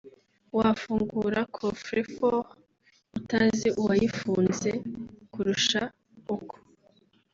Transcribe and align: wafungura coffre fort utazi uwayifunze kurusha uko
wafungura 0.57 1.39
coffre 1.55 1.99
fort 2.13 2.49
utazi 3.19 3.67
uwayifunze 3.81 4.69
kurusha 5.31 5.81
uko 6.35 6.55